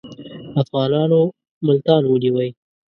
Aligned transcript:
افغانانو 0.61 1.21
ملتان 1.65 2.01
ونیوی. 2.07 2.49